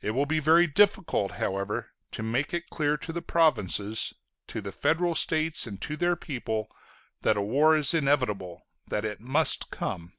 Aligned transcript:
It 0.00 0.12
will 0.12 0.24
be 0.24 0.38
very 0.38 0.68
difficult, 0.68 1.32
however, 1.32 1.90
to 2.12 2.22
make 2.22 2.54
it 2.54 2.70
clear 2.70 2.96
to 2.98 3.12
the 3.12 3.20
provinces, 3.22 4.14
to 4.46 4.60
the 4.60 4.70
federal 4.70 5.16
states 5.16 5.66
and 5.66 5.82
to 5.82 5.96
their 5.96 6.14
people, 6.14 6.70
that 7.22 7.36
a 7.36 7.42
war 7.42 7.76
is 7.76 7.92
inevitable, 7.92 8.68
that 8.86 9.04
it 9.04 9.20
must 9.20 9.70
come. 9.72 10.12